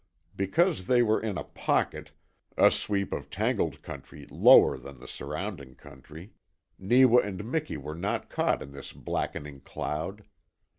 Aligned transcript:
Because 0.35 0.87
they 0.87 1.03
were 1.03 1.21
in 1.21 1.37
a 1.37 1.43
"pocket" 1.43 2.11
a 2.57 2.71
sweep 2.71 3.13
of 3.13 3.29
tangled 3.29 3.83
country 3.83 4.25
lower 4.31 4.75
than 4.75 4.99
the 4.99 5.07
surrounding 5.07 5.75
country 5.75 6.33
Neewa 6.79 7.19
and 7.21 7.45
Miki 7.45 7.77
were 7.77 7.93
not 7.93 8.27
caught 8.27 8.63
in 8.63 8.71
this 8.71 8.91
blackening 8.93 9.59
cloud. 9.59 10.23